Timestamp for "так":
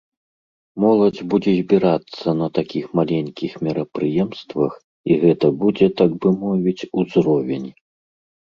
6.03-6.11